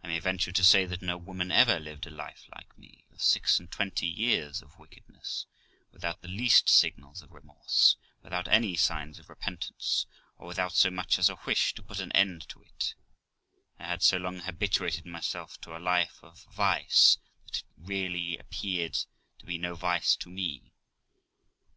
I 0.00 0.06
may 0.06 0.20
venture 0.20 0.52
to 0.52 0.62
say 0.62 0.84
that 0.84 1.02
no 1.02 1.16
woman 1.18 1.50
ever 1.50 1.80
lived 1.80 2.06
a 2.06 2.10
life 2.10 2.46
like 2.54 2.78
me, 2.78 3.04
of 3.10 3.20
six 3.20 3.58
and 3.58 3.68
twenty 3.68 4.06
years 4.06 4.62
of 4.62 4.78
wickedness, 4.78 5.46
without 5.90 6.22
the 6.22 6.28
least 6.28 6.68
signals 6.68 7.20
of 7.20 7.32
remorse, 7.32 7.96
without 8.22 8.46
any 8.46 8.76
signs 8.76 9.18
of 9.18 9.28
repentance, 9.28 10.06
or 10.36 10.46
without 10.46 10.72
so 10.76 10.88
much 10.88 11.18
as 11.18 11.28
a 11.28 11.36
wish 11.44 11.74
to 11.74 11.82
put 11.82 11.98
an 11.98 12.12
end 12.12 12.48
to 12.50 12.62
it; 12.62 12.94
I 13.80 13.86
had 13.88 14.04
so 14.04 14.18
long 14.18 14.38
habituated 14.38 15.04
myself 15.04 15.60
to 15.62 15.76
a 15.76 15.82
life 15.82 16.22
of 16.22 16.44
vice, 16.52 17.18
that 17.46 17.64
really 17.76 18.34
it 18.34 18.40
appeared 18.42 18.96
to 19.40 19.46
be 19.46 19.58
no 19.58 19.74
vice 19.74 20.14
to 20.14 20.30
me. 20.30 20.70